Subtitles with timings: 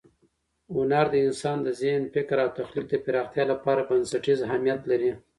[0.75, 5.11] هنر د انسان د ذهن، فکر او تخلیق د پراختیا لپاره بنسټیز اهمیت لري.